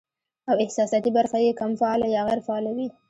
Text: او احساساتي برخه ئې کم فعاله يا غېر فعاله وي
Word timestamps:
او 0.49 0.55
احساساتي 0.63 1.09
برخه 1.17 1.37
ئې 1.45 1.57
کم 1.59 1.71
فعاله 1.79 2.07
يا 2.15 2.21
غېر 2.27 2.39
فعاله 2.45 2.71
وي 2.77 2.87